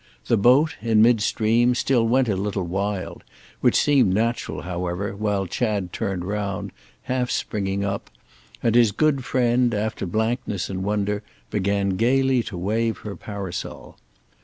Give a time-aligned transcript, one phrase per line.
[0.25, 5.93] The boat, in mid stream, still went a little wild—which seemed natural, however, while Chad
[5.93, 6.71] turned round,
[7.03, 8.09] half springing up;
[8.63, 13.95] and his good friend, after blankness and wonder, began gaily to wave her parasol.